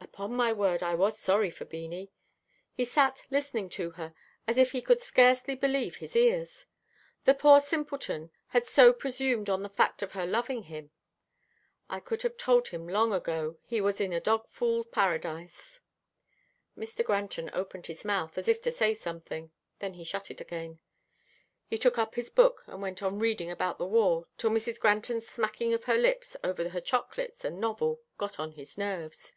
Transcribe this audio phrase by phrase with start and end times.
[0.00, 2.08] Upon my word, I was sorry for Beanie.
[2.74, 4.12] He sat listening to her,
[4.44, 6.66] as if he could scarcely believe his ears.
[7.24, 10.90] The poor simpleton had so presumed on the fact of her loving him.
[11.88, 15.80] I could have told him long ago, he was in a dog fool paradise.
[16.76, 17.04] Mr.
[17.04, 20.80] Granton opened his mouth, as if to say something, then he shut it again.
[21.64, 24.80] He took up his book, and went on reading about the war till Mrs.
[24.80, 29.32] Granton's smacking of her lips over her chocolates and novel got on his nerves.